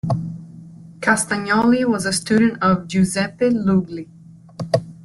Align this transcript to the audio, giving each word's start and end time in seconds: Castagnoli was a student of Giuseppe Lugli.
Castagnoli 0.99 1.85
was 1.85 2.07
a 2.07 2.11
student 2.11 2.57
of 2.63 2.87
Giuseppe 2.87 3.51
Lugli. 3.51 4.09